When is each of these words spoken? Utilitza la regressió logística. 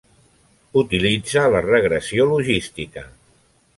Utilitza 0.81 1.43
la 1.55 1.61
regressió 1.67 2.25
logística. 2.33 3.05